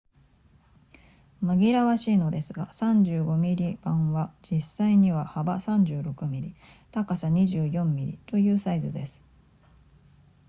[1.43, 6.55] 紛らわしいのですが35 mm 判は実際には幅36 mm
[6.91, 9.21] 高さ24 mm というサイズです